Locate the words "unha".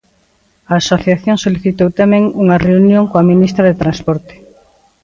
2.41-2.61